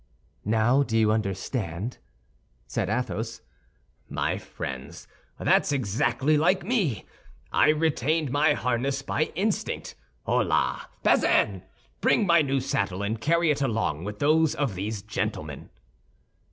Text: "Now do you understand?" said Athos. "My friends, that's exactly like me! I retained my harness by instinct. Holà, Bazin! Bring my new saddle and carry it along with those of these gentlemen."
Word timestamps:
"Now 0.45 0.81
do 0.81 0.97
you 0.97 1.11
understand?" 1.11 1.99
said 2.65 2.89
Athos. 2.89 3.41
"My 4.09 4.39
friends, 4.39 5.07
that's 5.37 5.71
exactly 5.71 6.37
like 6.37 6.63
me! 6.63 7.05
I 7.53 7.69
retained 7.69 8.31
my 8.31 8.53
harness 8.53 9.03
by 9.03 9.25
instinct. 9.35 9.93
Holà, 10.25 10.87
Bazin! 11.03 11.61
Bring 11.99 12.25
my 12.25 12.41
new 12.41 12.59
saddle 12.61 13.03
and 13.03 13.21
carry 13.21 13.51
it 13.51 13.61
along 13.61 14.03
with 14.03 14.17
those 14.17 14.55
of 14.55 14.73
these 14.73 15.03
gentlemen." 15.03 15.69